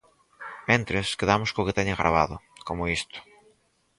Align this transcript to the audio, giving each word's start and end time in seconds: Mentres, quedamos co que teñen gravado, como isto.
Mentres, 0.69 1.07
quedamos 1.19 1.49
co 1.53 1.65
que 1.67 1.77
teñen 1.79 1.99
gravado, 2.01 2.35
como 2.67 2.89
isto. 2.97 3.17